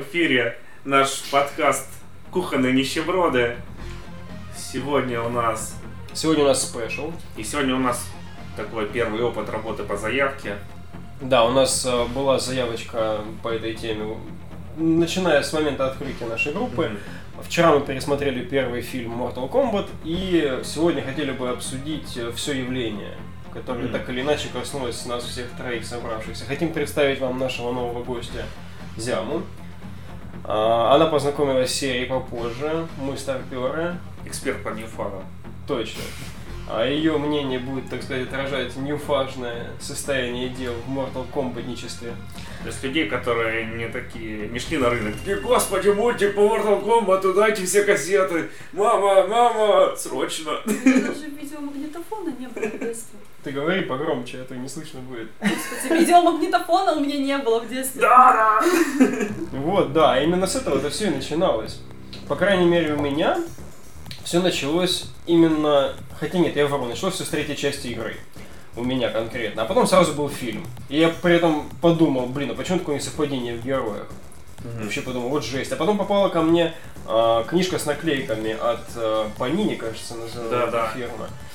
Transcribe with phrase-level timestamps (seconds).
[0.00, 1.86] В эфире наш подкаст
[2.30, 3.56] «Кухонные нищеброды».
[4.56, 5.76] Сегодня у нас...
[6.14, 7.12] Сегодня у нас спешл.
[7.36, 8.08] И сегодня у нас
[8.56, 10.56] такой первый опыт работы по заявке.
[11.20, 14.16] Да, у нас э, была заявочка по этой теме,
[14.78, 16.84] начиная с момента открытия нашей группы.
[16.84, 17.42] Mm-hmm.
[17.42, 23.18] Вчера мы пересмотрели первый фильм Mortal Kombat, и сегодня хотели бы обсудить э, все явление,
[23.52, 23.92] которое mm-hmm.
[23.92, 26.46] так или иначе коснулось нас всех троих собравшихся.
[26.46, 28.46] Хотим представить вам нашего нового гостя
[28.96, 29.42] Зяму.
[30.52, 33.94] А, она познакомилась с серией попозже, мы старперы.
[34.26, 35.22] Эксперт по ньюфагам.
[35.68, 36.02] Точно.
[36.68, 42.14] А ее мнение будет, так сказать, отражать ньюфажное состояние дел в Mortal Kombatничестве.
[42.62, 45.14] То есть людей, которые не такие, не шли на рынок.
[45.18, 48.50] Такие, господи, мультик по Mortal Kombat, дайте все кассеты.
[48.72, 50.58] Мама, мама, срочно.
[50.64, 53.20] Даже видеомагнитофона не было в детстве.
[53.42, 55.30] Ты говори погромче, а то не слышно будет.
[55.40, 58.02] Кстати, видеомагнитофона у меня не было в детстве.
[58.02, 59.08] Да, да.
[59.52, 61.80] Вот, да, именно с этого это все и начиналось.
[62.28, 63.42] По крайней мере, у меня
[64.24, 65.94] все началось именно...
[66.18, 68.16] Хотя нет, я вру, началось все с третьей части игры.
[68.76, 69.62] У меня конкретно.
[69.62, 70.66] А потом сразу был фильм.
[70.90, 74.06] И я при этом подумал, блин, а почему такое несовпадение в героях?
[74.58, 74.84] Угу.
[74.84, 75.72] Вообще подумал, вот жесть.
[75.72, 76.74] А потом попала ко мне
[77.08, 81.26] э, книжка с наклейками от э, Panini, кажется, называется да, фирма.
[81.26, 81.49] Э,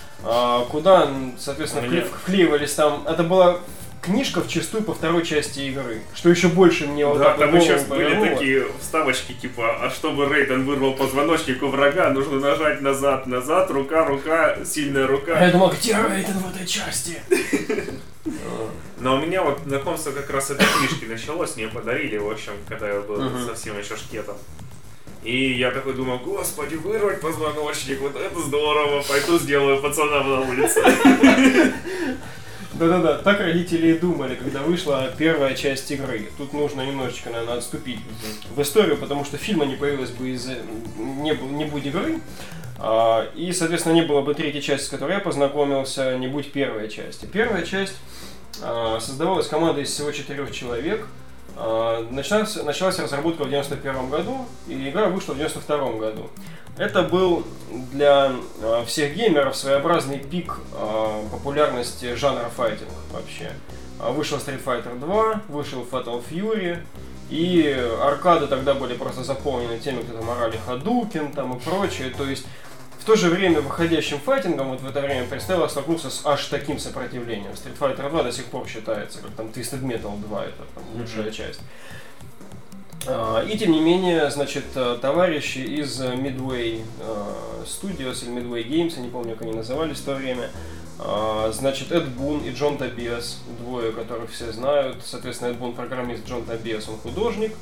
[0.72, 3.08] куда, соответственно, вкле- вклеивались там.
[3.08, 3.60] Это была
[4.02, 6.02] книжка в чистую по второй части игры.
[6.14, 10.66] Что еще больше мне вот Да, там еще были такие вставочки, типа, а чтобы Рейден
[10.66, 15.36] вырвал позвоночник у врага, нужно нажать назад, назад, рука, рука, сильная рука.
[15.38, 17.22] А я думал, где Рейден в этой части?
[19.00, 22.88] Но у меня вот знакомство как раз этой книжки началось, мне подарили, в общем, когда
[22.90, 24.36] я был совсем еще шкетом.
[25.26, 30.84] И я такой думал, господи, вырвать позвоночник, вот это здорово, пойду сделаю пацанам на улице.
[32.74, 36.30] Да-да-да, так родители и думали, когда вышла первая часть игры.
[36.38, 38.00] Тут нужно немножечко, наверное, отступить
[38.54, 40.46] в историю, потому что фильма не появилось бы из
[40.98, 42.20] не, не будь игры.
[42.78, 46.90] А, и, соответственно, не было бы третьей части, с которой я познакомился, не будь первой
[46.90, 47.26] части.
[47.26, 47.96] Первая часть
[48.62, 51.08] а, создавалась командой из всего четырех человек.
[51.58, 56.30] А, началась, началась разработка в 91 году, и игра вышла в 92 году.
[56.78, 63.52] Это был для э, всех геймеров своеобразный пик э, популярности жанра файтинг вообще.
[63.98, 66.80] Вышел Street Fighter 2, вышел Fatal Fury,
[67.30, 72.14] и аркады тогда были просто заполнены теми, кто там орали Hadouken там и прочее.
[72.16, 72.46] То есть
[73.06, 76.80] в то же время выходящим файтингом вот в это время предстояло столкнуться с аж таким
[76.80, 77.52] сопротивлением.
[77.52, 81.26] Street Fighter 2 до сих пор считается, как там Twisted Metal 2, это там, лучшая
[81.26, 81.32] mm-hmm.
[81.32, 81.60] часть.
[83.06, 88.94] А, и тем не менее, значит, э, товарищи из Midway э, Studios или Midway Games,
[88.96, 90.50] я не помню, как они назывались в то время,
[90.98, 94.98] а, значит, Эд Бун и Джон Тобиас, двое, которых все знают.
[95.06, 97.54] Соответственно, Эд Бун программист, Джон Тобиас, он художник.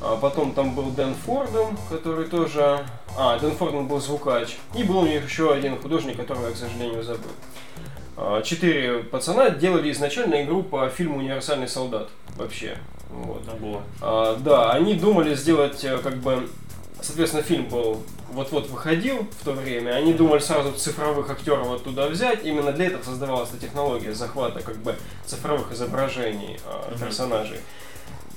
[0.00, 2.84] А потом там был Дэн Форден, который тоже...
[3.16, 4.56] А, Дэн Форден был звукач.
[4.74, 8.42] И был у них еще один художник, которого я, к сожалению, забыл.
[8.42, 12.10] Четыре пацана делали изначально игру по фильму «Универсальный солдат».
[12.36, 12.76] Вообще.
[13.10, 13.42] Вот.
[13.58, 13.82] было.
[14.00, 16.48] А, да, они думали сделать э, как бы
[17.02, 22.44] Соответственно, фильм был вот-вот выходил в то время, они думали сразу цифровых актеров оттуда взять.
[22.44, 24.94] Именно для этого создавалась эта технология захвата как бы
[25.24, 27.58] цифровых изображений э, персонажей.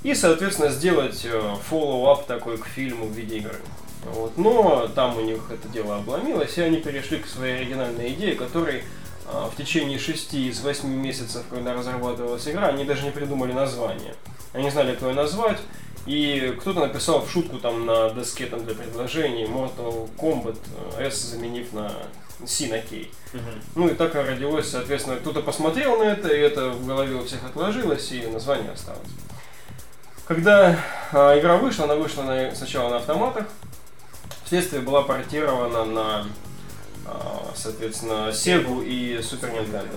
[0.03, 3.55] И, соответственно, сделать э, follow-up такой к фильму в виде игры.
[4.05, 4.37] Вот.
[4.37, 8.79] Но там у них это дело обломилось, и они перешли к своей оригинальной идее, которой
[8.79, 14.15] э, в течение шести из восьми месяцев, когда разрабатывалась игра, они даже не придумали название.
[14.51, 15.59] Они знали, как ее назвать.
[16.05, 20.57] И кто-то написал в шутку там на доске там, для предложений Mortal Kombat
[20.99, 21.93] S заменив на
[22.45, 23.07] C на K.
[23.33, 23.41] Угу.
[23.75, 27.45] Ну и так родилось, соответственно, кто-то посмотрел на это, и это в голове у всех
[27.45, 29.07] отложилось, и название осталось.
[30.27, 30.79] Когда
[31.11, 33.45] а, игра вышла, она вышла на, сначала на автоматах,
[34.45, 36.25] вследствие была портирована на,
[37.05, 39.95] а, соответственно, Sega и Super Nintendo.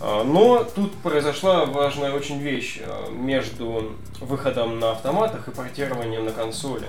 [0.00, 2.80] А, но тут произошла важная очень вещь
[3.10, 6.88] между выходом на автоматах и портированием на консоли.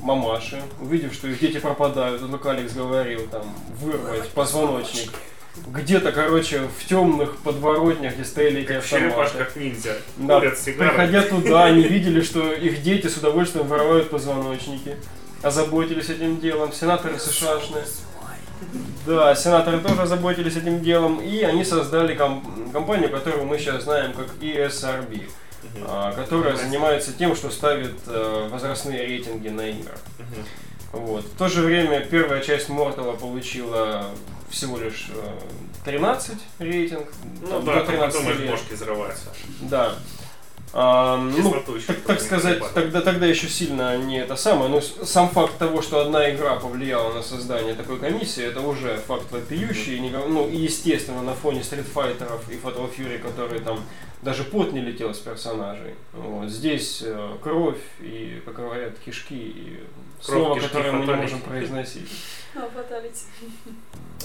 [0.00, 3.42] Мамаши, увидев, что их дети пропадают, вот как Алекс говорил, там,
[3.80, 5.10] вырвать позвоночник.
[5.66, 9.38] Где-то, короче, в темных подворотнях, где стояли эти автоматы.
[9.38, 9.96] как ниндзя.
[10.16, 14.96] Да, приходя туда, они видели, что их дети с удовольствием вырывают позвоночники.
[15.42, 16.72] Озаботились этим делом.
[16.72, 17.84] Сенаторы СШАшные.
[19.06, 24.14] Да, сенаторы тоже заботились этим делом, и они создали комп- компанию, которую мы сейчас знаем
[24.14, 25.86] как ESRB, uh-huh.
[25.86, 29.92] а, которая занимается тем, что ставит а, возрастные рейтинги на игры.
[30.18, 30.98] Uh-huh.
[31.00, 31.24] Вот.
[31.24, 34.06] В то же время первая часть Мортала получила
[34.54, 35.08] всего лишь
[35.84, 37.06] 13 рейтинг.
[37.42, 38.50] Ну да, до 13 потом лет.
[38.50, 39.26] бошки взрываются.
[39.62, 39.94] Да.
[40.76, 41.54] А, ну,
[41.86, 46.00] так, так сказать, тогда, тогда еще сильно не это самое, но сам факт того, что
[46.00, 51.22] одна игра повлияла на создание такой комиссии, это уже факт вопиющий, гов- ну и естественно
[51.22, 53.78] на фоне Fighter и Fatal Fury, которые там
[54.22, 55.94] даже пот не летел с персонажей.
[56.12, 56.48] Вот.
[56.48, 59.80] Здесь э, кровь и, как говорят, кишки и
[60.20, 62.08] слово, кишки, которое мы не можем произносить.
[62.54, 62.68] А.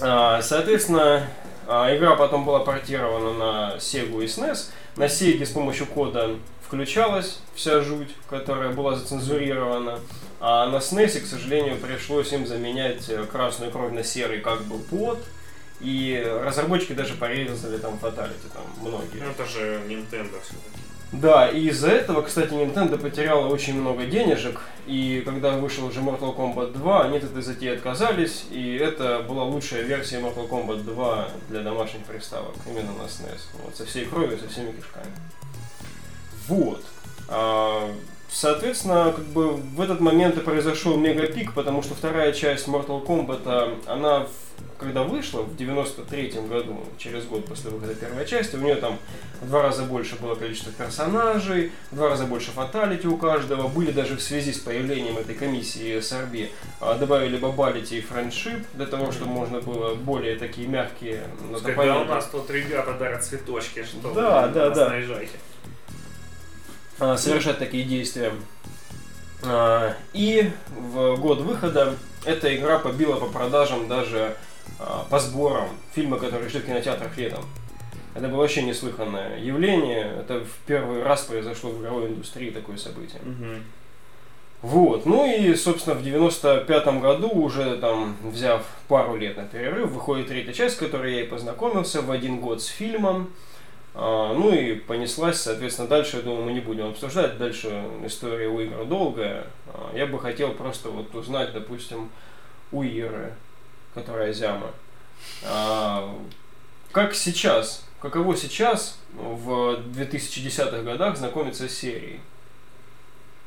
[0.02, 1.28] А, Соответственно,
[1.68, 4.70] а, игра потом была портирована на Sega и SNES.
[4.96, 10.00] На Sega с помощью кода включалась вся жуть, которая была зацензурирована.
[10.40, 14.80] А на SNES, к сожалению, пришлось им заменять э, красную кровь на серый как бы
[14.80, 15.20] под.
[15.82, 19.24] И разработчики даже порезали там фаталити, там многие.
[19.24, 20.89] Ну, это же Nintendo все-таки.
[21.12, 26.36] Да, и из-за этого, кстати, Nintendo потеряла очень много денежек, и когда вышел уже Mortal
[26.38, 31.28] Kombat 2, они от этой затеи отказались, и это была лучшая версия Mortal Kombat 2
[31.50, 35.08] для домашних приставок, именно на SNES, вот, со всей кровью, со всеми кишками.
[36.48, 36.84] Вот.
[37.28, 37.92] А,
[38.32, 43.42] Соответственно, как бы в этот момент и произошел мегапик, потому что вторая часть Mortal Kombat,
[43.46, 44.49] а, она в-
[44.80, 48.98] когда вышла в 93 году, через год после выхода первой части, у нее там
[49.42, 53.68] в два раза больше было количество персонажей, в два раза больше фаталити у каждого.
[53.68, 58.86] Были даже в связи с появлением этой комиссии SRB а, добавили бабалити и френдшип для
[58.86, 61.24] того, чтобы можно было более такие мягкие
[61.64, 64.94] Когда у нас тут ребята дарят цветочки, что Да, да, да.
[67.00, 68.32] а, совершать такие действия.
[69.44, 71.96] А, И в год выхода
[72.26, 74.36] эта игра побила по продажам даже
[74.80, 77.44] а, по сборам фильма, которые шли в кинотеатрах летом.
[78.16, 80.12] Это было вообще неслыханное явление.
[80.20, 83.22] Это в первый раз произошло в игровой индустрии такое событие.
[83.24, 83.64] Мгм.
[84.62, 85.06] Вот.
[85.06, 90.52] Ну и, собственно, в 95 году, уже там, взяв пару лет на перерыв, выходит третья
[90.52, 93.30] часть, с которой я и познакомился в один год с фильмом.
[93.96, 97.38] А, ну и понеслась, соответственно, дальше, я думаю, мы не будем обсуждать.
[97.38, 99.48] Дальше история у игр долгая.
[99.68, 102.10] А, я бы хотел просто вот узнать, допустим,
[102.72, 103.34] у Иры,
[103.94, 104.72] которая Зяма.
[106.92, 112.20] Как сейчас, каково сейчас в 2010-х годах знакомиться с серией?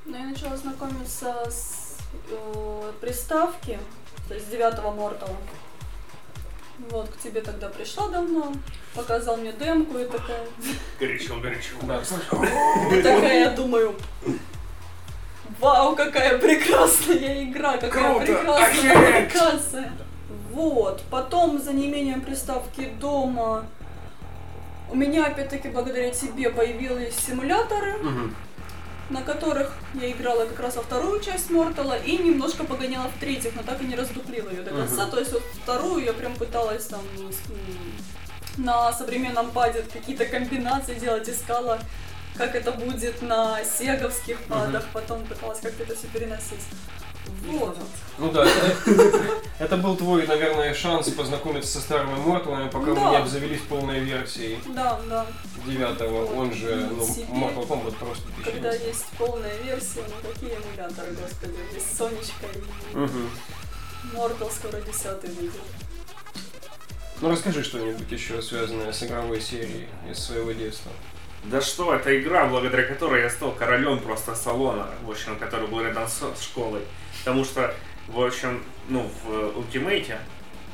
[0.05, 1.97] Ну, я начала знакомиться с
[2.31, 3.79] э, приставки,
[4.29, 5.37] то есть девятого Мортала.
[6.91, 8.53] Вот, к тебе тогда пришла давно,
[8.95, 10.45] показал мне демку и такая,
[10.99, 11.75] Горячо, горячо.
[11.83, 12.01] Да,
[12.93, 13.95] и такая, я думаю,
[15.61, 19.93] вау, какая прекрасная игра, какая Круто, прекрасная офигеть!» коммуникация.
[20.51, 23.65] Вот, потом за неимением приставки дома
[24.91, 28.35] у меня опять-таки благодаря тебе появились симуляторы, Мгм.
[29.13, 33.55] На которых я играла как раз во вторую часть Мортала и немножко погоняла в третьих,
[33.55, 35.03] но так и не раздуплила ее до конца.
[35.03, 35.11] Мгм.
[35.11, 37.03] То есть вот вторую я прям пыталась там
[38.57, 41.79] на современном паде какие-то комбинации делать, искала,
[42.37, 46.61] как это будет на сеговских падах, потом пыталась как-то это все переносить.
[47.47, 47.77] Вот.
[48.19, 48.47] Ну да,
[49.59, 54.59] это, был твой, наверное, шанс познакомиться со старыми Морталами, пока мы не обзавелись полной версией
[54.69, 55.27] Да, да.
[55.67, 57.05] девятого, он же ну.
[57.31, 62.47] Mortal Kombat просто Когда есть полная версия, ну какие эмуляторы, господи, есть Сонечка
[62.95, 64.15] и.
[64.15, 65.61] Мортал скоро десятый выйдет.
[67.21, 70.93] Ну расскажи что-нибудь еще связанное с игровой серией из своего детства.
[71.45, 75.81] Да что, это игра, благодаря которой я стал королем просто салона, в общем, который был
[75.81, 76.83] рядом с школой.
[77.25, 77.75] Потому что,
[78.09, 80.19] в общем, ну, в ультимейте,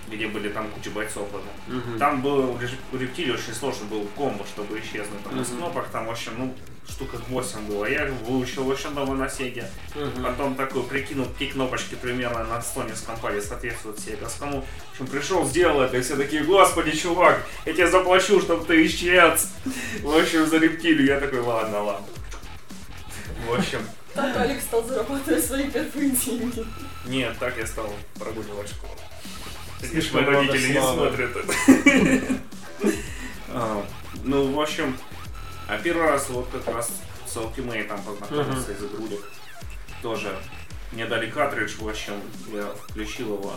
[0.08, 1.98] где были там куча бойцов, уже, Мгм.
[1.98, 2.56] там был
[2.92, 5.22] у рептилии очень сложно был комбо, чтобы исчезнуть.
[5.24, 5.58] Там из Мгм.
[5.58, 6.54] кнопок там, в общем, ну,
[6.88, 7.84] штука 8 было.
[7.84, 9.70] Я выучил, в общем, дома на Сеге.
[9.94, 10.24] Мгм.
[10.24, 14.62] Потом такой прикинул, какие кнопочки примерно на стонинском паде соответствуют сеговскому.
[14.62, 18.86] В общем, пришел, сделал это, и все такие, господи, чувак, я тебе заплачу, чтобы ты
[18.86, 19.50] исчез.
[20.00, 21.06] В общем, за рептилию.
[21.06, 22.06] Я такой, ладно, ладно.
[23.46, 23.80] В общем,
[24.14, 26.66] Так Алекс стал зарабатывать свои первые деньги.
[27.06, 28.92] нет, так я стал прогуливать школу.
[29.80, 32.34] Видишь, Слишком мои родители не смотрят это.
[33.50, 33.84] А,
[34.24, 34.96] Ну, в общем,
[35.68, 36.90] а первый раз вот как раз
[37.26, 39.20] с Ultimate там познакомился из игрулек.
[40.02, 40.36] Тоже
[40.92, 42.14] мне дали картридж, в общем,
[42.52, 43.54] я включил его,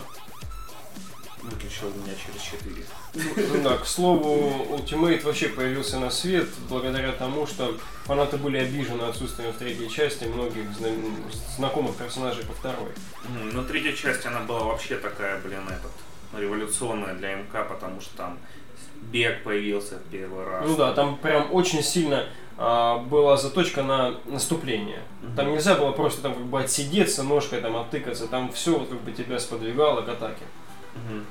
[1.42, 3.48] выключил у меня через 4.
[3.54, 9.02] Ну да, к слову, Ultimate вообще появился на свет благодаря тому, что фанаты были обижены
[9.02, 10.88] отсутствием в третьей части многих зна-
[11.56, 12.90] знакомых персонажей по второй.
[13.28, 18.16] М, Ну, третья часть, она была вообще такая, блин, этот, революционная для МК, потому что
[18.16, 18.38] там
[19.12, 20.64] бег появился в первый раз.
[20.66, 22.26] Ну да, там прям очень сильно
[22.58, 25.00] а, была заточка на наступление.
[25.36, 29.00] Там нельзя было просто там как бы отсидеться, ножкой там оттыкаться, там все вот как
[29.00, 30.44] бы тебя сподвигало к атаке.
[30.94, 31.24] Мгм.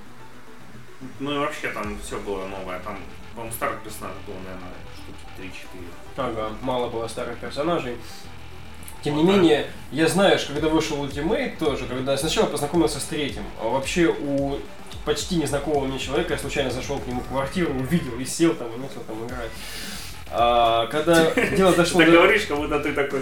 [1.20, 2.80] Ну и вообще там все было новое.
[2.80, 3.00] Там,
[3.34, 5.52] по-моему, старых персонажей было, наверное, штук штуки
[6.18, 6.28] 3-4.
[6.28, 7.98] Ага, мало было старых персонажей.
[9.04, 13.68] Тем не менее, я знаешь, когда вышел Ultimate тоже, когда сначала познакомился с третьим, а
[13.68, 14.60] вообще у
[15.06, 18.68] почти незнакомого мне человека я случайно зашел к нему в квартиру, увидел и сел там
[18.74, 19.50] и начал там играть.
[20.34, 23.22] А, когда дело дошло Ты говоришь, как будто ты такой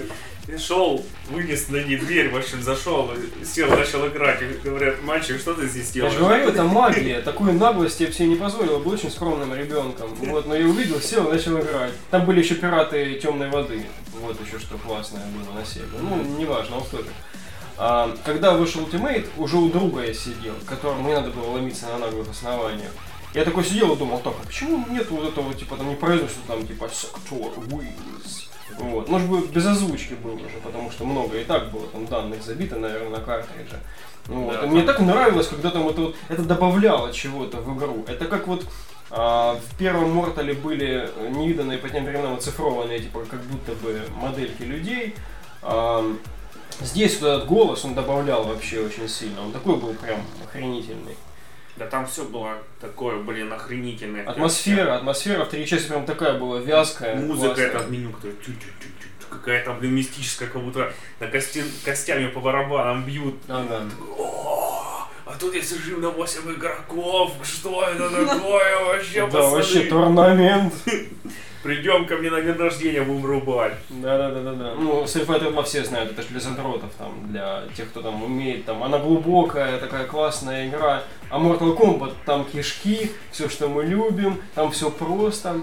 [0.57, 3.11] шел, вынес на ней дверь, в общем, зашел,
[3.43, 4.41] сел, начал играть.
[4.41, 6.13] И говорят, мальчик, что ты здесь Я делаешь?
[6.13, 7.21] же говорю, это магия.
[7.21, 10.13] Такую наглость я бы себе не позволил, был очень скромным ребенком.
[10.15, 11.93] Вот, но я увидел, сел начал играть.
[12.09, 13.85] Там были еще пираты темной воды.
[14.21, 15.85] Вот еще что классное было на себе.
[15.99, 17.11] Ну, неважно, офтопик.
[17.77, 21.99] А, когда вышел Ultimate, уже у друга я сидел, которому не надо было ломиться на
[21.99, 22.91] наглых основаниях.
[23.33, 26.43] Я такой сидел и думал, так, а почему нет вот этого, типа, там не произносят
[26.47, 28.49] там, типа, Sector Wings?
[28.79, 29.07] Вот.
[29.09, 32.77] Может быть, без озвучки был уже, потому что много и так было там данных забито,
[32.77, 33.79] наверное, на картридже.
[34.27, 34.53] Вот.
[34.53, 38.05] Да, и мне так нравилось, когда там это вот, это добавляло чего-то в игру.
[38.07, 38.65] Это как вот
[39.11, 44.61] а, в первом Мортале были невиданные по тем временам оцифрованные, типа, как будто бы модельки
[44.61, 45.15] людей.
[45.61, 46.05] А,
[46.79, 49.41] здесь вот этот голос, он добавлял вообще очень сильно.
[49.41, 51.15] Он такой был прям охренительный.
[51.77, 54.25] Да там все было такое, блин, охренительное.
[54.25, 57.15] Атмосфера, атмосфера в три части прям такая была вязкая.
[57.15, 57.67] Музыка классная.
[57.67, 58.35] это в меню, которая
[59.29, 63.35] какая-то, блин, мистическая, как будто на кости, костями по барабанам бьют.
[63.47, 63.83] Ага.
[65.25, 70.73] А тут есть режим на 8 игроков, что это такое вообще, Да, вообще турнамент.
[71.61, 73.73] Придем ко мне на день рождения, будем рубать.
[73.89, 74.73] Да, да, да, да, да.
[74.75, 78.23] Ну, Street Fighter 2 все знают, это же для задротов, там, для тех, кто там
[78.23, 81.03] умеет, там, она глубокая, такая классная игра.
[81.29, 85.61] А Mortal Kombat, там кишки, все, что мы любим, там все просто.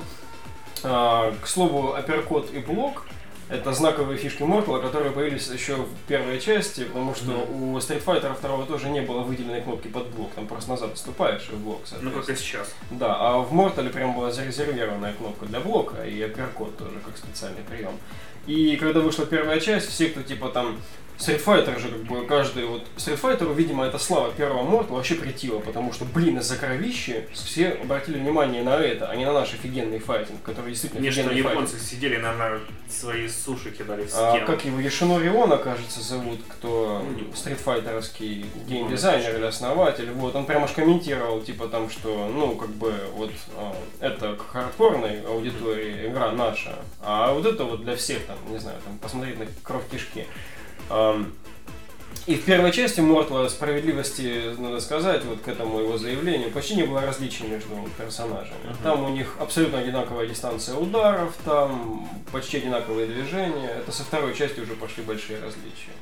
[0.84, 3.04] А, к слову, апперкот и блок
[3.48, 8.36] это знаковые фишки Mortal, которые появились еще в первой части, потому что у Street Fighter
[8.40, 11.82] 2 тоже не было выделенной кнопки под блок, там просто назад отступаешь и в блок,
[12.00, 12.74] Ну, как и сейчас.
[12.90, 17.62] Да, а в Мортале прям была зарезервированная кнопка для блока и апперкот тоже как специальный
[17.62, 17.96] прием.
[18.48, 20.78] И когда вышла первая часть, все, кто типа там
[21.18, 25.14] Street Fighter же как бы каждый вот Street Fighter, видимо, это слава первого Мортала вообще
[25.14, 29.54] притила, потому что, блин, из-за кровищи все обратили внимание на это, а не на наш
[29.54, 34.32] офигенный файтинг, который действительно Не, что офигенный японцы сидели, наверное, свои суши кидали в а,
[34.32, 34.46] стену.
[34.46, 37.02] как его, Яшинори Оно, кажется, зовут, кто
[37.34, 42.70] стритфайтеровский Ну, геймдизайнер или основатель, вот, он прям аж комментировал, типа там, что, ну, как
[42.70, 48.24] бы, вот, а, это к хардкорной аудитории игра наша, а вот это вот для всех,
[48.26, 50.26] там, не знаю, там, посмотреть на кровь кишки.
[52.26, 56.82] И в первой части Мортла справедливости, надо сказать, вот к этому его заявлению, почти не
[56.82, 58.64] было различий между персонажами.
[58.64, 58.76] Мгм.
[58.82, 63.68] Там у них абсолютно одинаковая дистанция ударов, там почти одинаковые движения.
[63.68, 65.92] Это со второй части уже пошли большие различия.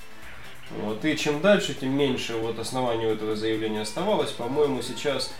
[0.81, 1.05] Вот.
[1.05, 4.31] И чем дальше, тем меньше вот оснований у этого заявления оставалось.
[4.31, 5.31] По-моему, сейчас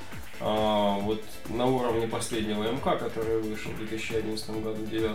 [0.41, 5.11] а, вот на уровне последнего МК, который вышел в 2011 году, 9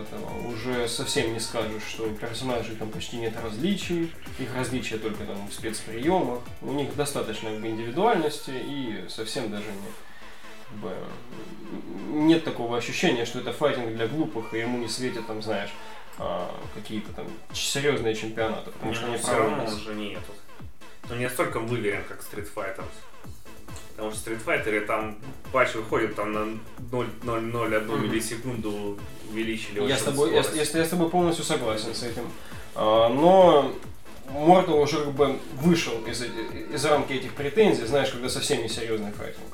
[0.52, 5.48] уже совсем не скажешь, что у персонажей там почти нет различий, их различия только там
[5.48, 9.92] в спецприемах, у них достаточно индивидуальности и совсем даже не
[10.70, 10.94] как бы,
[12.08, 15.70] нет такого ощущения, что это файтинг для глупых, и ему не светят там, знаешь,
[16.18, 19.76] а, какие-то там серьезные чемпионаты, потому что Ну, они все равно проводятся.
[19.76, 20.18] он же не
[21.16, 22.84] не настолько выверен, как Street Fighter.
[24.00, 25.18] Потому что в Street Fighter там
[25.52, 26.58] патч выходит там на
[26.90, 28.02] 0,001 Мгм.
[28.02, 28.98] миллисекунду
[29.30, 32.22] увеличили Я с, тобой, я, я я с тобой полностью согласен с этим.
[32.74, 33.74] А, но
[34.32, 39.44] Mortal уже как бы вышел из, из рамки этих претензий, знаешь, когда совсем несерьезный файтинг.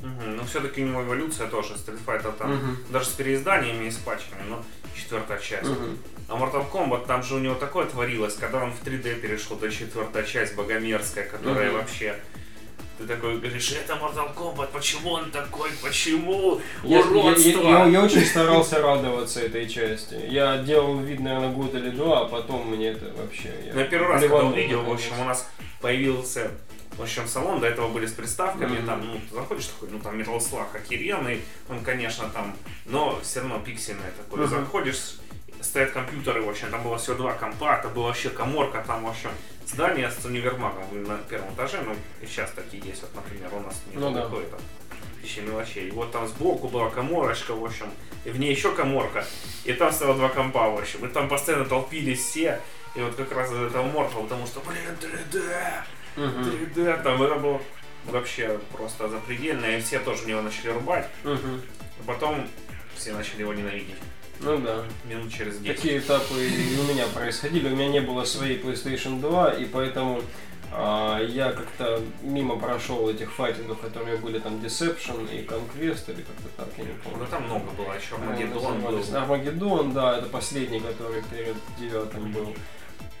[0.00, 0.36] Мгм.
[0.36, 1.72] Но все-таки у него эволюция тоже.
[1.72, 2.76] Street Fighter там Мгм.
[2.90, 4.62] даже с переизданиями и с пачками, но
[4.94, 5.70] четвертая часть.
[5.70, 5.96] Мгм.
[6.28, 9.70] А Mortal Kombat там же у него такое творилось, когда он в 3D перешел до
[9.70, 11.78] четвертая часть богомерзкая, которая Мгм.
[11.78, 12.16] вообще
[12.98, 16.60] ты такой говоришь, это Mortal Kombat, почему он такой, почему?
[16.82, 17.48] Я, я- Уродство!
[17.62, 20.14] я- я- я очень старался радоваться этой части.
[20.28, 23.50] Я делал вид, наверное, год или два, а потом мне это вообще...
[23.66, 25.48] Я Я первый раз, когда увидел, в общем, у нас
[25.80, 26.50] появился
[26.96, 28.86] в общем, салон, до этого были с приставками, Мгм.
[28.86, 33.40] там, ну, ты заходишь такой, ну, там Metal Slug охеренный, он, конечно, там, но все
[33.40, 34.40] равно пиксельный такой.
[34.46, 34.48] Мгм.
[34.48, 35.16] Заходишь,
[35.66, 39.08] стоят компьютеры, в общем, там было всего два компа, это была вообще коморка, там, в
[39.08, 39.30] общем,
[39.66, 43.74] здание с универмагом на первом этаже, ну, и сейчас такие есть, вот, например, у нас
[43.92, 44.22] не Ну да.
[44.22, 44.60] такое там
[45.20, 45.88] тысячи мелочей.
[45.88, 47.86] И вот там сбоку была коморочка, в общем,
[48.24, 49.24] и в ней еще коморка,
[49.64, 52.60] и там стояло два компа, в общем, и там постоянно толпились все,
[52.94, 55.42] и вот как раз этого Mortal, потому что, блин, 3D,
[56.16, 56.42] Мгм.
[56.48, 57.60] 3D, там это было
[58.06, 62.48] вообще просто запредельно, и все тоже в него начали рубать, а потом
[62.96, 63.96] все начали его ненавидеть.
[64.40, 64.84] Ну да.
[65.08, 65.76] Минут через 10.
[65.76, 67.68] Такие этапы и у меня происходили.
[67.68, 70.22] У меня не было своей PlayStation 2, и поэтому
[70.72, 76.48] А, я как-то мимо прошел этих файтингов, которые были там Deception и Conquest, или как-то
[76.56, 77.18] так, я не помню.
[77.20, 79.16] Ну там много было, еще Они Армагеддон был.
[79.16, 82.54] Армагеддон, да, это последний, который перед девятым был.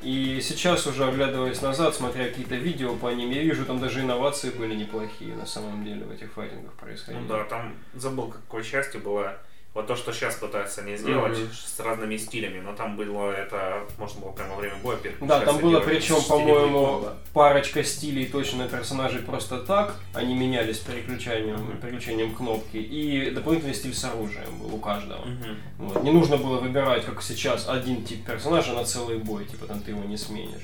[0.02, 4.50] И сейчас уже оглядываясь назад, смотря какие-то видео по ним, я вижу, там даже инновации
[4.50, 7.22] были неплохие на самом деле в этих файтингах происходили.
[7.22, 9.38] Ну да, там забыл, какой части была.
[9.76, 11.50] Вот то, что сейчас пытаются они сделать Мгм.
[11.52, 15.58] с разными стилями, но там было это, можно было прямо во время боя Да, там
[15.58, 17.04] было причем, по-моему,
[17.34, 21.76] парочка стилей точно персонажей просто так, они менялись переключением, Мгм.
[21.76, 25.26] переключением кнопки, и дополнительный стиль с оружием был у каждого.
[25.26, 25.56] Мгм.
[25.76, 26.02] Вот.
[26.02, 29.90] Не нужно было выбирать, как сейчас, один тип персонажа на целый бой, типа там ты
[29.90, 30.62] его не сменишь.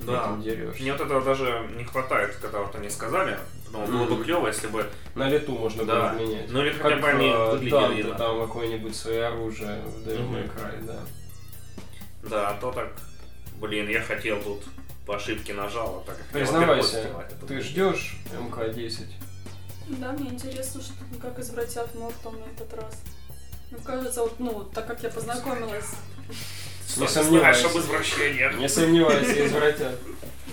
[0.00, 0.36] Да.
[0.36, 3.38] Мне вот этого даже не хватает, когда вот они сказали.
[3.72, 4.84] Но было бы клево, если бы...
[5.14, 6.12] На лету можно Да.
[6.12, 6.50] было менять.
[6.50, 8.18] Ну или хотя бы они э, выглядели иначе.
[8.18, 10.50] там какое-нибудь свое оружие в Devil.
[10.54, 10.98] Cry, да.
[12.22, 12.92] Да, а то так...
[13.60, 14.62] Блин, я хотел тут
[15.06, 17.06] по ошибке нажал, а так как Признавайся,
[17.46, 19.06] ты ждешь МК-10?
[19.88, 23.02] Да, мне интересно, что как извратят Мортал на этот раз.
[23.70, 25.90] Мне кажется, вот, ну, так как я познакомилась,
[26.96, 27.64] Не сомневаюсь.
[27.64, 28.56] об извращениях?
[28.56, 29.98] Не сомневайся, извратят.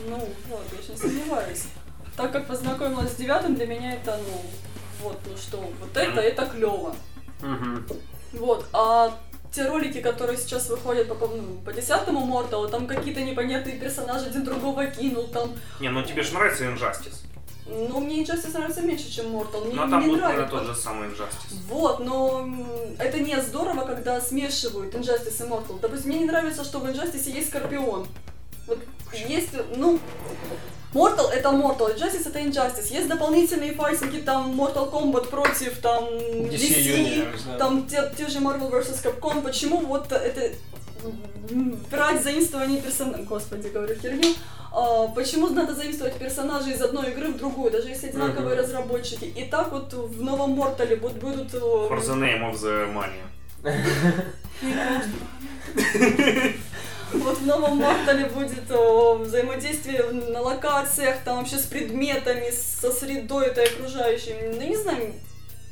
[0.07, 0.17] ну,
[0.49, 1.63] вот, я очень сомневаюсь.
[2.17, 4.41] Так как познакомилась с девятым, для меня это, ну,
[5.03, 6.95] вот, ну что, вот это, это клево.
[7.41, 7.85] Мгм.
[8.33, 9.15] Вот, а
[9.51, 14.25] те ролики, которые сейчас выходят по, по- ну, по десятому Морталу, там какие-то непонятные персонажи
[14.25, 17.21] один другого кинул, там, Не, ну тебе же нравится Injustice.
[17.67, 20.49] ну, мне Injustice нравится меньше, чем Мортал, мне Ну а там не будет, нравится.
[20.49, 21.53] тот же самый Injustice.
[21.69, 22.49] Вот, но
[22.97, 25.79] это не здорово, когда смешивают Injustice и Mortal.
[25.79, 28.07] Допустим, мне не нравится, что в Injustice есть Скорпион.
[28.65, 28.79] Вот
[29.13, 29.99] есть, ну,
[30.93, 32.91] Mortal это Mortal, Injustice это Injustice.
[32.93, 38.39] Есть дополнительные файтинги, там Mortal Kombat против там DC DC, Universe, там те, те же
[38.39, 39.01] Marvel vs.
[39.03, 39.41] Capcom.
[39.41, 40.51] Почему вот это
[41.91, 44.33] брать заимствование персонажей, господи, говорю херню,
[44.73, 48.63] А, почему надо заимствовать персонажей из одной игры в другую, даже если одинаковые Мгм.
[48.63, 49.25] разработчики.
[49.25, 53.21] И так вот в новом Мортале будут, будут э, For the name of the money.
[57.13, 63.47] Вот в новом Мортале будет о, взаимодействие на локациях, там вообще с предметами, со средой
[63.47, 64.35] этой окружающей.
[64.53, 65.13] Ну, не знаю,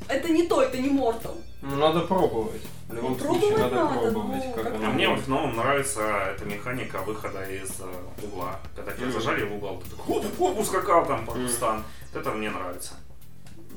[0.08, 1.36] это не то, это не Мортал.
[1.62, 2.62] Ну, надо пробовать.
[2.88, 6.00] В любом Ну, случае, пробовать надо надо, пробовать, ну, как А мне в новом нравится
[6.34, 8.60] эта механика выхода из э, угла.
[8.76, 9.12] Когда тебя Мгм.
[9.12, 11.84] зажали в угол, ты такой, хоп, хоп, ускакал там по кустам.
[12.12, 12.94] Вот Это мне нравится.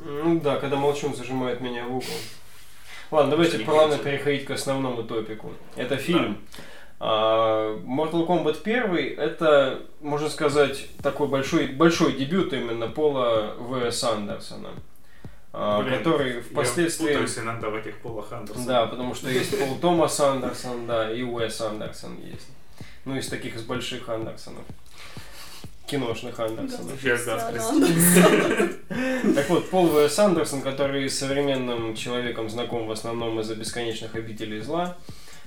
[0.05, 2.07] Ну да, когда молчун зажимает меня в угол.
[3.11, 5.51] Ладно, давайте плавно переходить к основному топику.
[5.75, 6.37] Это фильм.
[6.37, 6.59] А,
[6.99, 14.03] Mortal Kombat 1 это, можно сказать, такой большой, большой дебют именно Пола В.С.
[14.03, 14.69] Андерсона.
[15.53, 17.07] а, Блин, который впоследствии...
[17.07, 18.65] Я путаюсь иногда в этих полах Андерсона.
[18.65, 22.47] Да, потому что есть Пол Томас Андерсон, да, и Уэс Андерсон есть.
[23.05, 24.65] Ну, из таких из больших Андерсонов.
[25.87, 26.99] Киношных Андерсонов.
[29.35, 30.19] Так вот, Пол В.С.
[30.19, 34.97] Андерсон, который с современным человеком знаком в основном из-за «Бесконечных обителей зла»,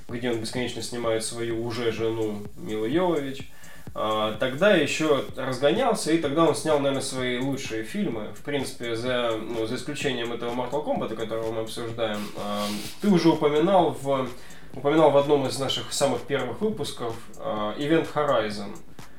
[0.09, 3.49] где он бесконечно снимает свою уже жену Милу Йовович,
[3.95, 8.29] а, тогда еще разгонялся, и тогда он снял, наверное, свои лучшие фильмы.
[8.35, 12.67] В принципе, за, ну, за исключением этого Mortal Kombat, которого мы обсуждаем, а,
[13.03, 14.29] ты уже упоминал в,
[14.75, 18.75] упоминал в одном из наших самых первых выпусков а, Event Horizon.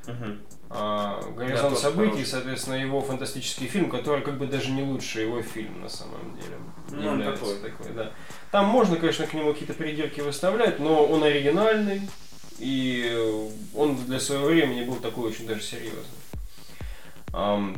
[0.08, 0.42] Мгм.
[0.76, 2.26] А, Горизонт событий, хороший.
[2.26, 6.58] соответственно, его фантастический фильм, который как бы даже не лучший его фильм на самом деле.
[6.90, 7.56] Ну, он такой.
[7.60, 8.12] такой, да.
[8.52, 12.02] Там можно, конечно, к нему какие-то придирки выставлять, но он оригинальный,
[12.58, 16.02] и он для своего времени был такой очень даже серьезный.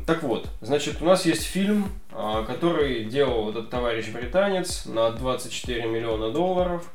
[0.06, 5.86] Так вот, значит, у нас есть фильм, а, который делал этот товарищ британец на 24
[5.88, 6.86] миллиона долларов.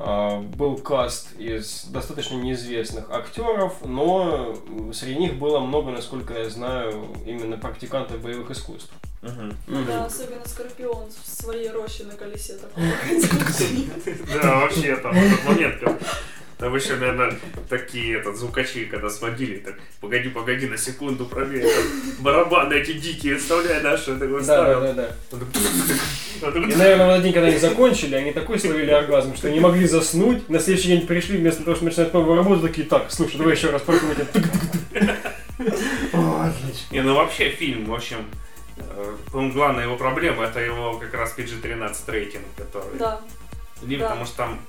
[0.00, 4.56] А, Был каст из достаточно неизвестных актеров, но
[4.92, 8.92] среди них было много, насколько я знаю, именно практикантов боевых искусств.
[9.22, 9.56] Мгм.
[9.86, 12.88] Да, особенно Скорпион в своей роще на колесе такой
[13.20, 13.86] ходил.
[14.40, 15.82] Да, вообще там этот момент,
[16.58, 21.84] там еще, наверное, такие этот, звукачи, когда сводили, так, погоди, погоди, на секунду проверь, там,
[22.18, 24.80] барабаны эти дикие, вставляй наши, такой Да, ставил.
[24.80, 25.38] да, да, да.
[26.58, 29.86] И, наверное, в один день, когда они закончили, они такой словили оргазм, что не могли
[29.86, 30.48] заснуть.
[30.48, 33.70] На следующий день пришли, вместо того, чтобы начинать новую работу, такие, так, слушай, давай еще
[33.70, 34.26] раз прокрутим.
[36.90, 38.18] Не, ну вообще фильм, в общем,
[38.76, 42.98] э, по-моему, главная его проблема это его как раз PG-13 рейтинг, который...
[42.98, 43.20] Да.
[43.82, 44.08] Не, да.
[44.08, 44.60] потому что там...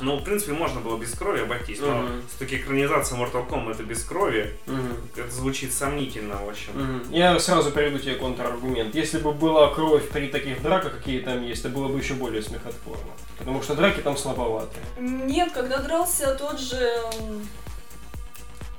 [0.00, 2.22] Ну, в принципе, можно было без крови обойтись, но Мгм.
[2.28, 4.92] все-таки экранизация Mortal Kombat это без крови, Мгм.
[5.16, 6.72] это звучит сомнительно, в общем.
[6.74, 7.12] Мгм.
[7.12, 8.94] Я сразу приведу тебе контраргумент.
[8.94, 12.42] Если бы была кровь при таких драках, какие там есть, то было бы еще более
[12.42, 13.10] смехотворно.
[13.38, 14.82] Потому что драки там слабоватые.
[15.00, 17.00] Нет, когда дрался тот же...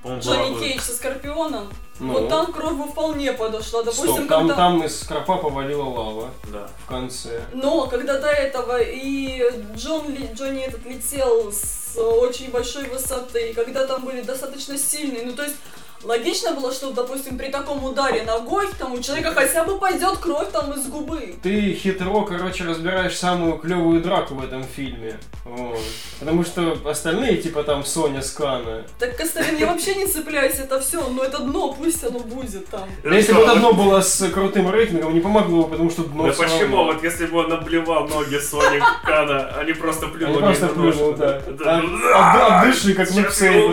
[0.06, 3.84] Джонни Кейдж со Скорпионом, Ну, вот там кровь бы вполне подошла.
[3.84, 4.56] Допустим, стоп, там, когда...
[4.56, 6.70] там из скропа повалила лава Да.
[6.86, 7.42] в конце.
[7.54, 9.44] Но когда до этого и
[9.76, 15.34] Джон Джонни этот летел с очень большой высоты, и когда там были достаточно сильные, ну
[15.34, 15.56] то есть
[16.04, 20.52] логично было, что, допустим, при таком ударе ногой там у человека хотя бы пойдет кровь
[20.52, 21.36] там из губы.
[21.44, 25.20] Ты хитро, короче, разбираешь самую клевую драку в этом фильме.
[25.46, 25.80] Вот.
[26.20, 28.84] Потому что остальные, типа там Соня Скана.
[29.00, 32.88] Так, Костарин, я вообще не цепляюсь, это все, но это дно, пусть оно будет там.
[33.04, 36.28] Да если бы это дно было с крутым рейтингом, не помогло бы, потому что дно
[36.28, 36.60] Да почему?
[36.60, 36.84] равно.
[36.86, 40.96] Вот если бы он наблевал ноги Соник Кана, они просто Они плюнули просто ему нож.
[40.96, 41.42] плюнул, да.
[41.50, 41.84] Да.
[42.16, 43.70] А- От дыши, как Люксей,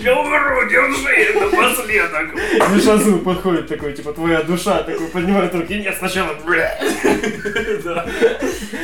[0.00, 0.68] я умру.
[0.68, 2.34] держи напоследок.
[2.74, 6.78] Мишазу подходит такой, типа, твоя душа, такой, поднимает руки, нет, сначала, бля.
[7.84, 8.06] Да.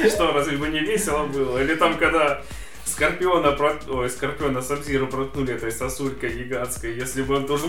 [0.09, 1.59] Что, разве бы не весело было?
[1.59, 2.43] Или там, когда
[2.87, 7.67] Скорпиона, прот- ой, Скорпиона Сабзиру проткнули этой сосулькой гигантской, если бы он тоже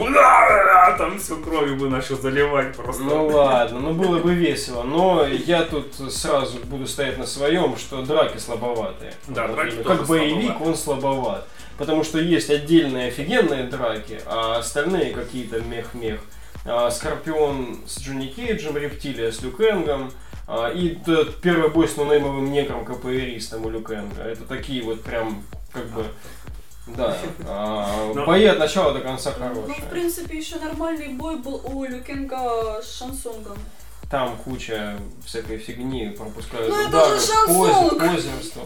[0.97, 3.03] там всю кровью бы начал заливать просто.
[3.03, 8.01] Ну ладно, ну было бы весело, но я тут сразу буду стоять на своем, что
[8.03, 9.13] драки слабоватые.
[9.27, 10.69] Да, Вот драки Как боевик слабоваты.
[10.69, 11.47] он слабоват.
[11.77, 16.21] Потому что есть отдельные офигенные драки, а остальные какие-то мех-мех.
[16.65, 20.11] А, Скорпион с Джонни Кейджем, Рептилия с Люкенгом,
[20.47, 24.21] а, и т- первый бой с нонеймовым негром КПРистом у Люкенга.
[24.23, 26.05] Это такие вот прям, как бы,
[26.87, 29.81] да, а, Но- бои от начала до конца Ну, хорошие.
[29.85, 33.57] в принципе, еще нормальный бой был у Люкенга с Шансонгом.
[34.09, 37.99] Там куча всякой фигни, пропускают Ну, это удары, же шансонг!
[37.99, 38.63] позерство.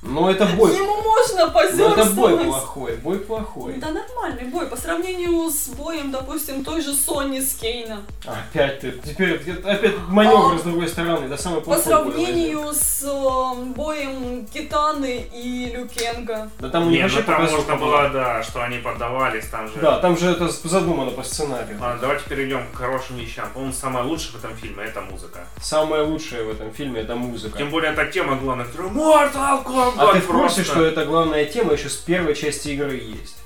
[0.00, 0.74] Но это бой.
[0.76, 2.46] Ему можно Но это бой позерствовать.
[2.46, 3.72] плохой, бой плохой.
[3.74, 8.02] Да нормальный бой, по сравнению с боем, допустим, той же Сони с Кейна.
[8.24, 12.04] Опять ты, теперь это опять маневр А- с другой стороны, да самый По плохой бой
[12.04, 12.12] возьми.
[12.26, 16.50] сравнению с э, боем Китаны и Люкенга.
[16.60, 19.74] Да там у них вообще ну там можно было, да, что они поддавались, там же...
[19.80, 21.76] Да, там же это задумано по сценарию.
[21.80, 23.48] Ладно, давайте перейдем к хорошим вещам.
[23.52, 25.40] По-моему, самое лучшее в этом фильме это музыка.
[25.60, 27.58] Самое лучшее в этом фильме это музыка.
[27.58, 30.64] Тем более, эта тема главная, которая Mortal Kombat А ты в курсе, просто.
[30.64, 33.36] что эта главная тема еще с первой части игры есть?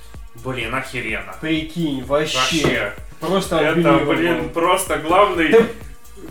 [0.45, 1.35] Блин, охеренно.
[1.41, 2.39] Прикинь, вообще.
[2.39, 2.93] Вообще.
[3.21, 5.61] Просто Это, блин, просто главный, Да.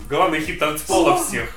[0.10, 1.50] главный хит танцпола всех.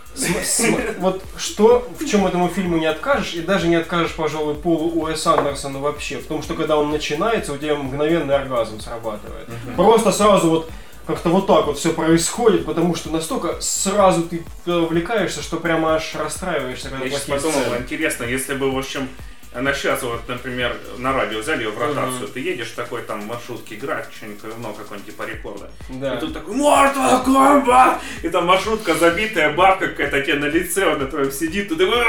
[0.99, 5.27] Вот что, в чем этому фильму не откажешь, и даже не откажешь, пожалуй, Полу Уэс
[5.27, 9.49] Андерсона вообще, в том, что когда он начинается, у тебя мгновенный оргазм срабатывает.
[9.77, 10.71] Просто сразу вот
[11.07, 16.15] как-то вот так вот все происходит, потому что настолько сразу ты увлекаешься, что прямо аж
[16.15, 19.09] расстраиваешься, когда Я сейчас подумал, интересно, если бы, в общем,
[19.55, 22.33] она сейчас вот, например, на радио взяли ее в ротацию, Мгм.
[22.33, 25.71] ты едешь такой там маршрутке играть, что-нибудь говно какое-нибудь типа рекорда.
[25.91, 26.17] Да.
[26.17, 27.99] И тут такой Mortal Kombat!
[28.23, 32.03] И там маршрутка забитая, бабка какая-то тебе на лице, он на твоем сидит, ты такой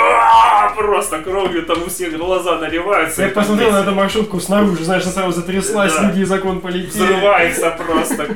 [0.76, 3.22] просто кровью там у всех глаза наливаются.
[3.24, 6.90] Я посмотрел на эту маршрутку снаружи, знаешь, она сразу затряслась, ноги закон полетели.
[7.04, 8.28] Взрывается просто.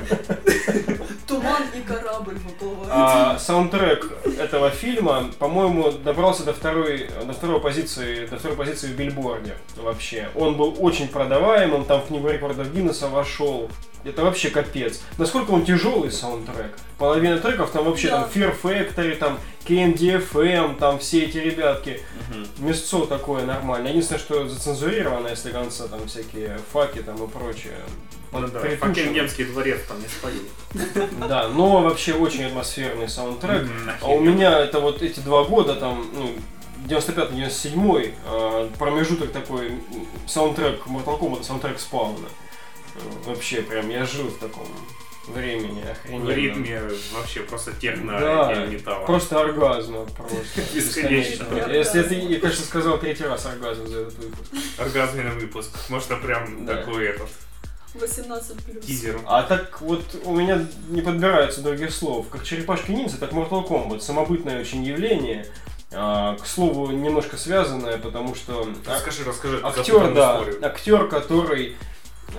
[1.29, 2.89] Туман и корабль выплывают.
[2.91, 8.95] А, саундтрек этого фильма, по-моему, добрался до второй, до второй позиции, до второй позиции в
[8.95, 10.29] Бильборде вообще.
[10.35, 13.69] Он был очень продаваемым, там в книгу рекордов Гиннесса вошел.
[14.05, 15.01] Это вообще капец.
[15.17, 16.71] Насколько он тяжелый саундтрек.
[16.97, 18.21] Половина треков там вообще Да.
[18.21, 19.37] там Fear Factory, там
[19.67, 22.01] KMDFM, там все эти ребятки.
[22.29, 22.47] Мгм.
[22.67, 23.91] Мясцо такое нормальное.
[23.91, 27.75] Единственное, что зацензурировано, если конца там всякие факи там и прочее.
[28.31, 28.59] Под- да.
[28.59, 30.39] Факингемский дворец там не спою.
[31.27, 33.67] Да, но вообще очень атмосферный саундтрек.
[34.01, 36.35] А у меня это вот эти два года, там, ну,
[36.87, 39.73] 95-97, э, промежуток такой,
[40.27, 42.27] саундтрек Mortal Kombat, саундтрек спауна.
[43.25, 44.67] Вообще, прям, я жил в таком
[45.27, 46.31] времени, В охрененно.
[46.31, 46.81] ритме
[47.13, 49.05] вообще просто техно Да, металла.
[49.05, 50.35] просто оргазм, просто.
[50.75, 51.45] Бесконечно.
[51.71, 54.51] Если ты, я, конечно, сказал третий раз оргазм за этот выпуск.
[54.79, 55.69] Оргазменный выпуск.
[55.89, 56.77] Может, это прям Да.
[56.77, 57.29] такой этот
[57.95, 58.85] 18 плюс.
[58.85, 59.19] тизер.
[59.25, 62.27] А так вот у меня не подбираются других слов.
[62.29, 64.01] Как черепашки ниндзя, так Mortal Kombat.
[64.01, 65.45] Самобытное очень явление.
[65.91, 69.59] А, к слову, немножко связанное, потому что а- Расскажи, расскажи.
[69.63, 70.65] актер, да, историю.
[70.65, 71.75] актер, который,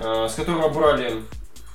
[0.01, 1.21] а, с которого брали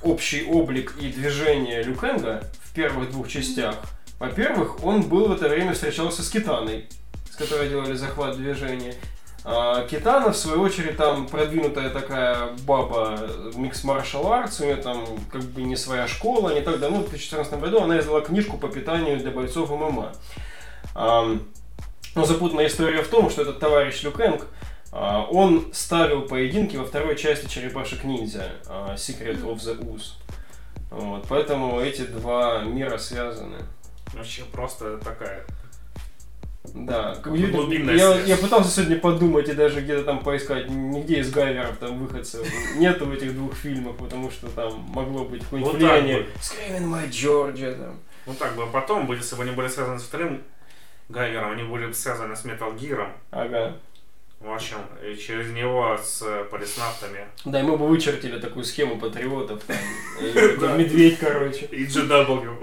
[0.01, 3.75] общий облик и движение Люкенга в первых двух частях.
[4.19, 6.87] Во-первых, он был в это время встречался с Китаной,
[7.31, 8.95] с которой делали захват движения.
[9.43, 13.17] А Китана, в свою очередь, там продвинутая такая баба
[13.55, 17.09] микс маршал arts, у нее там как бы не своя школа, не так давно, в
[17.09, 20.11] 2014 году она издала книжку по питанию для бойцов ММА.
[20.95, 21.47] Ам,
[22.15, 24.47] Но запутанная история в том, что этот товарищ Люкенг,
[24.91, 30.13] а, он ставил поединки во второй части Черепашек Ниндзя, а, Secret of the Ooze.
[30.89, 33.57] Вот, поэтому эти два мира связаны.
[34.13, 35.45] Вообще просто такая
[36.73, 38.27] Да, я, глубинная я, связь.
[38.27, 43.05] я пытался сегодня подумать и даже где-то там поискать, нигде из гайверов там выходцев нету
[43.05, 46.27] в этих двух фильмах, потому что там могло быть какое-нибудь Вот влияние.
[46.39, 47.99] Screaming My Georgia там.
[48.25, 50.43] Ну так бы, а потом, если бы они были связаны с вторым
[51.09, 53.07] Гайвером, они были бы связаны с Metal Gear.
[53.31, 53.77] Ага.
[54.39, 57.27] В общем, и через него с э, полиснавтами.
[57.45, 59.63] Да, и мы бы вычертили такую схему патриотов
[60.19, 61.65] Медведь, короче.
[61.65, 62.57] И GW.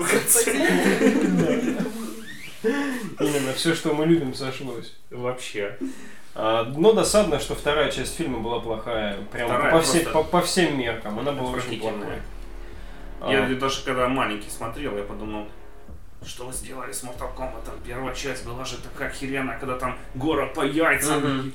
[2.64, 4.94] Именно все, что мы любим, сошлось.
[5.10, 5.78] Вообще.
[6.34, 9.18] А, но досадно, что вторая часть фильма была плохая.
[9.30, 11.18] Прям Вторая по, просто по, по всем меркам.
[11.18, 12.18] Она была очень плохой.
[13.28, 15.46] Я А, даже когда маленький смотрел, я подумал,
[16.24, 17.70] что вы сделали с Mortal Kombat?
[17.86, 21.20] Первая часть была же такая охеренная, когда там гора по яйцам.
[21.20, 21.54] Мгм.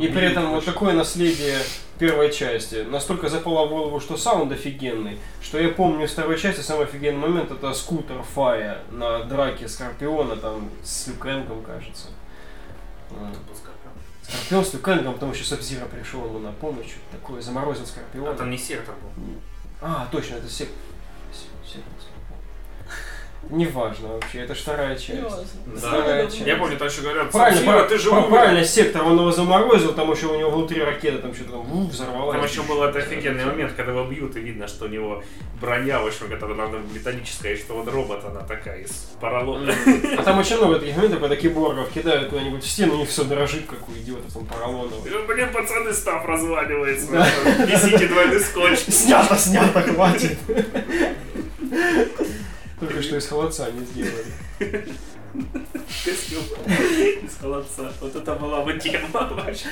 [0.00, 1.58] И при этом вот такое наследие
[1.98, 2.84] первой части.
[2.88, 7.18] Настолько запало в голову, что саунд офигенный, что я помню из второй части самый офигенный
[7.28, 12.08] момент это скутер Фая на драке Скорпиона там с Люкенгом, кажется.
[13.10, 14.64] Скорпион.
[14.64, 18.34] С Люкенгом, потому что Сабзира пришел ему на помощь, такое, заморозил А Скорпиона.
[18.34, 19.34] там не сектор был.
[19.82, 20.68] А, точно, это сек...
[21.32, 21.92] се- сектор,
[23.48, 25.20] Неважно вообще, это ж вторая часть.
[25.66, 25.76] Да.
[25.76, 26.46] Вторая Я часть.
[26.46, 28.28] Я помню, там еще говорят, Правильно, Сабзира, пра- ты же умер.
[28.28, 31.86] правильно, сектор, он его заморозил, там еще у него внутри ракета там что-то там у,
[31.88, 32.36] взорвалась.
[32.36, 35.24] Там еще был этот офигенный момент, когда его бьют, и видно, что у него
[35.60, 39.74] броня, в общем, которая быть металлическая, и что вот робот, она такая, из поролона.
[40.18, 43.24] А там очень много таких моментов, когда киборгов кидают куда-нибудь в стену, у них все
[43.24, 45.00] дрожит, как у идиотов там поролоново.
[45.26, 47.10] Блин, пацаны, став разваливается.
[47.10, 47.26] Да.
[47.66, 48.78] Несите двойной скотч.
[48.80, 50.38] Снято, снято, хватит!
[52.80, 54.24] Только что из холодца не сделали.
[56.04, 56.42] Костюм
[57.22, 57.92] из холодца.
[58.00, 59.66] Вот это была бы тема вообще.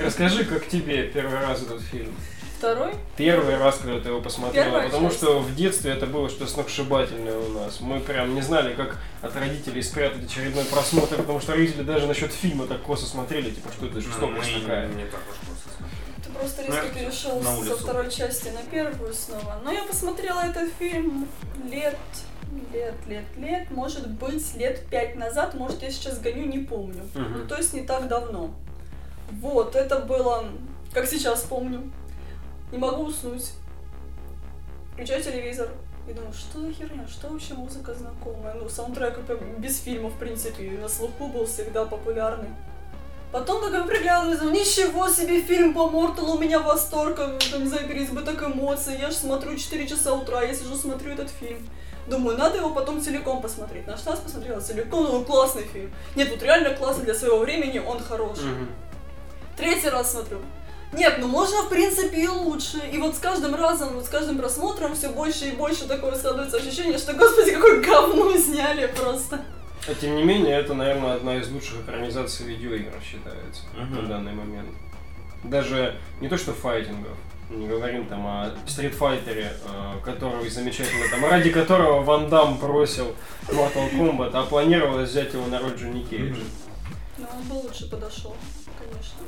[0.00, 2.12] Расскажи, как тебе первый раз этот фильм?
[2.58, 2.94] Второй?
[3.16, 5.18] Первый раз, когда ты его посмотрела, Первая потому часть.
[5.18, 7.80] что в детстве это было что-то сногсшибательное у нас.
[7.80, 12.32] Мы прям не знали, как от родителей спрятать очередной просмотр, потому что родители даже насчет
[12.32, 14.86] фильма так косо смотрели, типа, что это жестокость такая.
[14.86, 15.51] Не так уж
[16.32, 19.60] просто Ну, резко я перешел на со второй части на первую снова.
[19.64, 21.28] Но я посмотрела этот фильм
[21.64, 21.98] лет,
[22.72, 27.02] лет, лет, лет, может быть, лет пять назад, может, я сейчас гоню, не помню.
[27.14, 27.38] Мгм.
[27.38, 28.50] Ну, то есть не так давно.
[29.30, 30.44] Вот, это было,
[30.92, 31.90] как сейчас помню.
[32.70, 33.52] Не могу уснуть.
[34.92, 35.68] Включаю телевизор.
[36.08, 38.54] И думаю, что за херня, что вообще музыка знакомая?
[38.54, 39.20] Ну, саундтрек
[39.58, 42.48] без фильма, в принципе, на слуху был всегда популярный.
[43.32, 47.68] Потом такой приглядываюсь, думаю, ничего себе, фильм по Морталу, у меня восторг, э, там, не
[47.68, 51.66] знаю, переизбыток эмоций, я же смотрю 4 часа утра, я сижу, смотрю этот фильм.
[52.06, 53.86] Думаю, надо его потом целиком посмотреть.
[53.86, 55.90] Наш раз посмотрела целиком, ну, классный фильм.
[56.14, 58.44] Нет, вот реально классный для своего времени, он хороший.
[58.44, 58.68] Мгм.
[59.56, 60.38] Третий раз смотрю.
[60.92, 62.78] Нет, ну можно в принципе и лучше.
[62.92, 66.58] И вот с каждым разом, вот с каждым просмотром все больше и больше такое складывается
[66.58, 69.40] ощущение, что, господи, какое говно сняли просто.
[69.88, 73.94] А тем не менее, это, наверное, одна из лучших экранизаций видеоигр считается Мгм.
[74.02, 74.68] на данный момент.
[75.42, 77.16] Даже не то что файтингов,
[77.50, 83.14] не говорим там о стритфайтере, э, который замечательно там, ради которого Ван Дам бросил
[83.48, 86.36] Mortal Kombat, а планировалось взять его на роль Джонни Кейджа.
[87.18, 88.36] Но он бы лучше подошел,
[88.78, 89.18] конечно,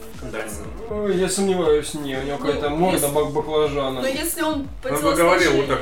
[0.88, 0.94] Да.
[0.94, 4.00] Ой, я сомневаюсь, не, у него Ну, какая-то морда если- бак баклажана.
[4.00, 5.80] Но если он по Он бы говорил вот так.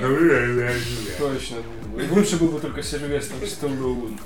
[1.18, 1.56] Точно.
[2.10, 4.18] Лучше был бы только Сильвестр Сталлоне.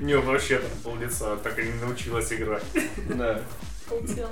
[0.00, 2.64] Не, вообще там пол лица так и не научилась играть.
[3.14, 3.40] Да.
[3.88, 4.30] полтела.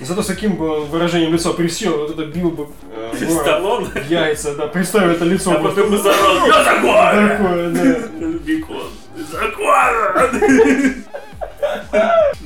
[0.00, 3.88] Зато с каким бы он выражением лица присел, вот это бил бы э, Сталлон.
[4.08, 5.52] яйца, да, представь это лицо.
[5.52, 7.28] А просто потом бы заорал, я закон!
[7.28, 8.38] Такое, да.
[8.38, 8.90] Бекон.
[9.30, 11.04] Закон!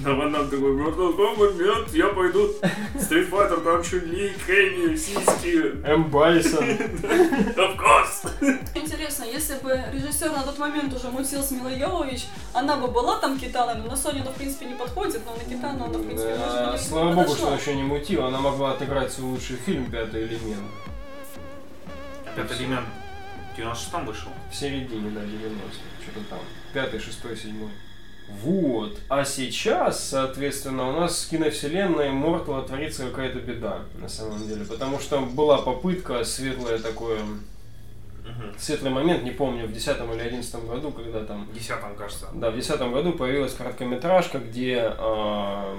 [0.04, 2.48] А Ван Дам такой, Mortal Kombat, нет, я пойду
[2.94, 6.04] Street Fighter, там Чун-Ли, Кэнни, сиськи, М.
[6.10, 6.64] Байсон.
[6.64, 8.58] of course.
[8.74, 13.18] Интересно, если бы режиссер на тот момент уже мутил с Милой Йовович, она бы была
[13.18, 16.06] там Китаной, но на Соню она в принципе не подходит, но на Китану она в
[16.06, 17.48] принципе может Да, быть Слава богу, что подошла.
[17.52, 20.70] он еще не мутил, она могла отыграть свой лучший фильм «Пятый элемент».
[22.36, 22.86] Пятый элемент
[23.54, 24.30] в 96-м вышел.
[24.50, 26.38] В середине, да, 90 что-то там.
[26.74, 27.70] Пятый, шестой, седьмой.
[28.42, 28.98] Вот.
[29.08, 34.64] А сейчас, соответственно, у нас с киновселенной Мортала творится какая-то беда, на самом деле.
[34.64, 37.20] Потому что была попытка, светлое такое,
[38.24, 38.54] Мгм.
[38.58, 42.26] светлый момент, не помню, в 10 или 11 году, когда там В десятом, кажется.
[42.34, 45.76] Да, в 2010 году появилась короткометражка, где, а,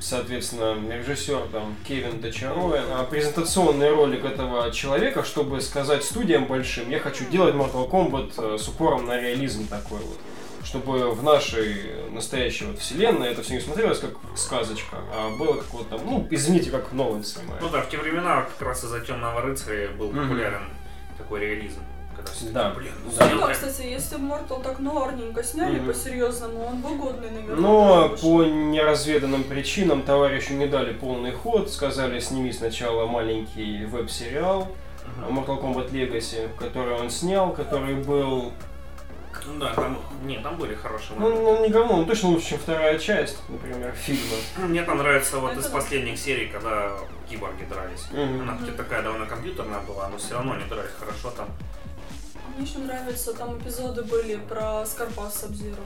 [0.00, 6.98] соответственно, режиссер там Кевин Дочароен, а презентационный ролик этого человека, чтобы сказать студиям большим, я
[6.98, 10.18] хочу делать Mortal Kombat э, с упором на реализм такой вот.
[10.64, 11.74] Чтобы в нашей
[12.10, 16.26] настоящей вот вселенной это все не смотрелось как сказочка, а было как вот там, ну,
[16.30, 17.62] извините, как Нолан снимает.
[17.62, 20.68] Ну да, в те времена как раз из-за темного рыцаря был популярен
[21.16, 21.80] такой реализм.
[22.14, 23.30] Когда все Да, блин, ну да.
[23.34, 25.86] Ну, кстати, если бы Мортал так нуарненько сняли Мгм.
[25.86, 27.56] по-серьезному, он бы годный, наверное.
[27.56, 28.16] Но бы.
[28.18, 31.70] по неразведанным причинам товарищу не дали полный ход.
[31.70, 34.68] Сказали, сними сначала маленький веб-сериал
[35.16, 35.38] Мгм.
[35.38, 38.52] Mortal Kombat Legacy, который он снял, который был...
[39.46, 41.42] Ну да, там, не, там были хорошие Ну, моменты.
[41.44, 44.36] ну, не говно, он точно лучше, чем вторая часть, например, фильма.
[44.58, 46.92] Мне там нравится вот Это из последних серий, когда
[47.28, 48.06] киборги дрались.
[48.12, 51.48] Она хоть и такая довольно компьютерная была, но все равно они дрались хорошо там.
[52.56, 55.82] Мне еще нравится, там эпизоды были про Скорпас Сабзиру.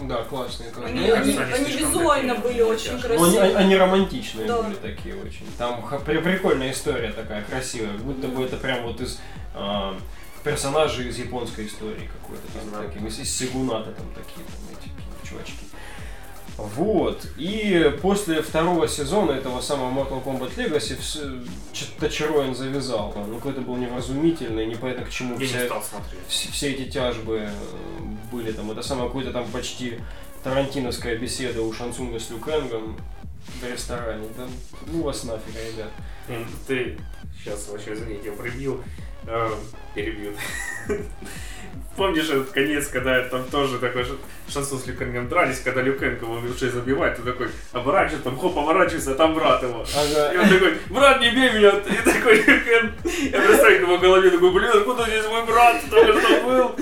[0.00, 0.86] Да, классные тоже.
[0.86, 2.92] Они, они, они визуально такие были очень.
[2.92, 3.56] Ну, они, красивые.
[3.56, 4.62] они романтичные Да.
[4.62, 5.44] были такие очень.
[5.58, 7.98] Там при- прикольная история такая, красивая.
[7.98, 9.18] Будто бы это прям вот из
[9.56, 9.96] а,
[10.44, 12.82] персонажей из японской истории какой-то там, Да.
[12.88, 15.64] таким, из, Сигуната там такие там эти чувачки.
[16.56, 17.24] Вот.
[17.36, 23.14] И после второго сезона этого самого Mortal Kombat Legacy Чароин завязал.
[23.16, 26.20] Ну, какой-то был невразумительный, непонятно к чему Я вся- не стал смотреть.
[26.26, 27.50] все, все эти тяжбы э,
[28.32, 28.70] были там.
[28.72, 30.00] Это самое какое-то там почти
[30.42, 32.98] тарантиновская беседа у Шансунга с Люкенгом
[33.60, 34.26] в ресторане.
[34.36, 34.48] Да,
[34.86, 35.90] ну вас нафиг, ребят.
[36.66, 36.98] Ты
[37.38, 38.82] сейчас вообще, извините, я прибил,
[39.26, 39.54] э,
[39.94, 40.32] перебью.
[41.96, 44.04] Помнишь этот конец, когда там тоже такой
[44.48, 49.10] шансон с Люкенгом дрались, когда Люкенг его уши забивает, ты такой оборачивается, там хоп, поворачивается,
[49.12, 49.82] а там брат его.
[49.82, 50.40] И Ага.
[50.42, 51.70] он такой, брат, не бей меня!
[51.70, 52.92] И такой Люкен,
[53.32, 55.76] я представляю, в его голове, такой, блин, откуда здесь мой брат?
[55.90, 56.76] Только что был.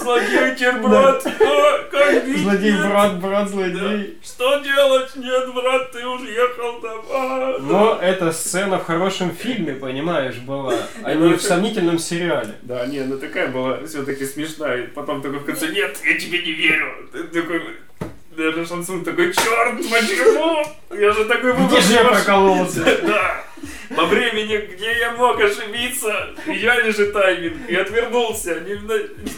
[0.00, 1.26] Злодей, чер, брат!
[1.26, 2.38] А, Как бить?
[2.42, 4.18] Злодей, брат, брат, злодей.
[4.24, 5.14] Что делать?
[5.16, 7.00] Нет, брат, ты уехал там.
[7.12, 12.54] А, Но эта сцена в хорошем фильме, понимаешь, была, а не в сомнительном сериале.
[12.62, 14.84] Да, не, ну такая была все-таки смешная.
[14.84, 17.08] И потом такой в конце, нет, я тебе не верю.
[17.12, 17.62] Ты такой,
[18.36, 20.64] даже Шансун такой, черт, почему?
[20.90, 22.84] Я же такой выбор Где же я прокололся?
[23.02, 23.44] Да,
[23.96, 27.68] по времени, где я мог ошибиться, идеальный же тайминг.
[27.68, 28.74] И отвернулся, не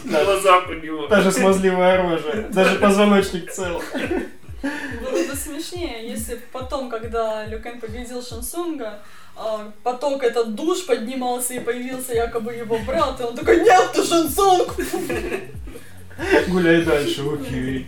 [0.03, 1.07] на глазах у него.
[1.07, 3.81] Даже смазливая рожа, даже позвоночник цел.
[4.61, 8.99] Было бы смешнее, если потом, когда Люкен победил Шансунга,
[9.83, 14.32] поток этот душ поднимался и появился якобы его брат, и он такой, нет, ты Шан
[14.32, 14.75] Цунг!
[16.47, 17.85] Гуляй дальше, окей.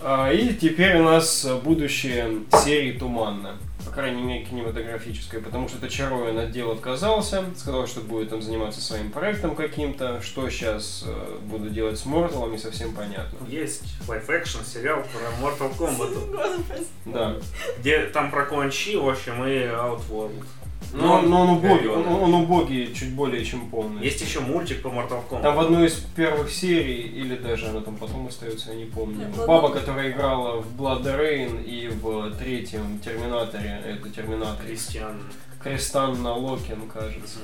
[0.00, 3.58] А, И теперь у нас будущее серии Туманно.
[3.84, 8.80] По крайней мере, кинематографическое, потому что Танчароен от дел отказался, сказал, что будет там заниматься
[8.80, 10.22] своим проектом каким-то.
[10.22, 11.04] Что сейчас
[11.42, 13.38] буду делать с Морталом, не совсем понятно.
[13.46, 16.86] Есть live-action сериал про Mortal Kombat.
[17.04, 17.36] Да.
[17.78, 20.44] где там про Куан Чи, в общем, и Outworld.
[20.92, 24.02] Но, но он, убогий, он, он убогий чуть более чем полный.
[24.04, 25.42] Есть еще мультик по Mortal Kombat.
[25.42, 29.26] Там в одной из первых серий, или даже она там потом остается, я не помню.
[29.26, 35.22] Нет, в Баба, которая играла в Blood Rain и в третьем Терминаторе, это Терминатор, Кристиан.
[35.62, 37.38] Крестанна Локин, кажется.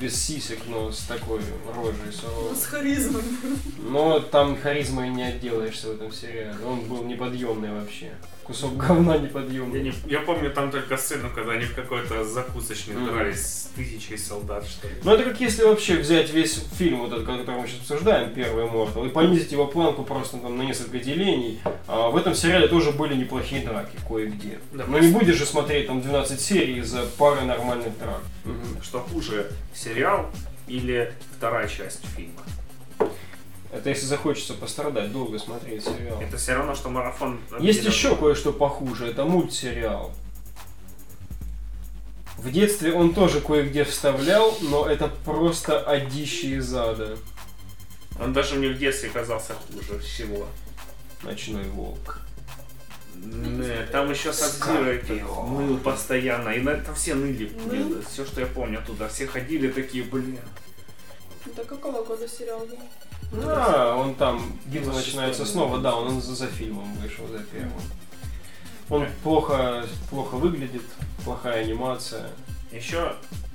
[0.00, 1.40] Без сисек, но с такой
[1.74, 2.54] рожей Ну, суровой.
[2.56, 3.22] с харизмой.
[3.78, 6.56] Но там харизмой не отделаешься в этом сериале.
[6.64, 8.12] Он был неподъемный вообще.
[8.48, 9.82] Кусок говна Я, неподъемный.
[9.82, 13.06] не, я помню там только сцену, когда они в какой-то закусочной Мгм.
[13.14, 14.94] дрались с тысячей солдат, что ли.
[15.04, 18.64] Ну это как если вообще взять весь фильм, вот этот, который мы сейчас обсуждаем, первый
[18.64, 21.60] Мортал, и понизить его планку просто там на несколько делений.
[21.86, 24.58] А в этом сериале тоже были неплохие драки кое-где.
[24.72, 28.22] Да, Но не будешь же смотреть там 12 серий из-за пары нормальных драк.
[28.82, 30.30] Что хуже, сериал
[30.66, 32.40] или вторая часть фильма?
[33.70, 36.20] Это если захочется пострадать, долго смотреть сериал.
[36.20, 37.40] Это все равно, что марафон...
[37.60, 40.12] Есть еще кое-что похуже, это мультсериал.
[42.38, 47.18] В детстве он тоже кое-где вставлял, но это просто одище из ада.
[48.20, 50.46] Он даже мне в детстве казался хуже всего.
[51.22, 52.20] Ночной волк.
[53.14, 55.00] Не, там еще Сабзира
[55.42, 56.50] мыл постоянно.
[56.50, 57.52] И на это все ныли.
[57.66, 58.02] Мыл?
[58.08, 59.08] Все, что я помню оттуда.
[59.08, 60.38] Все ходили такие, блин.
[61.44, 62.78] Это какого года сериал был?
[63.32, 67.72] Да, он там, битва 26-й, начинается снова, да, он за, за фильмом вышел, за первым.
[68.88, 70.82] Он плохо, плохо выглядит,
[71.24, 72.30] плохая анимация.
[72.72, 73.14] Еще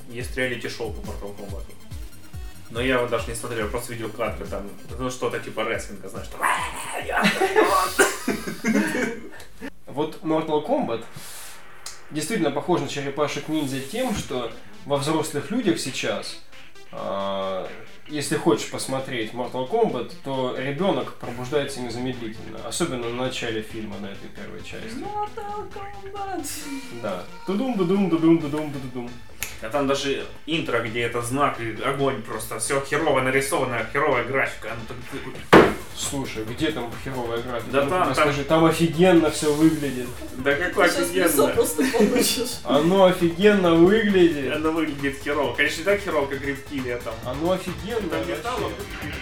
[0.10, 1.64] есть реалити-шоу по Mortal Kombat.
[2.70, 4.70] Но я его даже не смотрел, я просто видел кадры там.
[4.98, 6.42] Ну, что-то типа рестлинга, знаешь, там.
[6.42, 7.24] «А, я
[9.88, 11.04] Вот Mortal Kombat
[12.12, 14.52] действительно похож на черепашек ниндзя тем, что
[14.86, 16.38] во взрослых людях сейчас,
[16.92, 17.68] а,
[18.08, 24.30] если хочешь посмотреть Mortal Kombat, то ребенок пробуждается незамедлительно, особенно на начале фильма, на этой
[24.30, 25.00] первой части.
[25.00, 26.48] Mortal Kombat.
[27.02, 27.24] Да.
[27.46, 29.10] Тудум, дудум, дудум, дудум, дудум.
[29.62, 32.60] А там даже интро, где это знак и огонь просто.
[32.60, 34.70] Все херово нарисовано, херовая графика.
[34.74, 35.64] оно так-
[35.96, 37.72] Слушай, где там херовая графика?
[37.72, 40.08] Да Ну, там- расскажи, там офигенно все выглядит.
[40.40, 41.48] Да какой офигенно.
[41.50, 42.58] просто получишь.
[42.64, 44.54] Оно офигенно выглядит.
[44.56, 45.54] Оно выглядит херово.
[45.56, 47.14] Конечно, не так херово, как рептилия там.
[47.26, 48.10] Оно офигенно.
[48.10, 49.14] Там металлом выглядит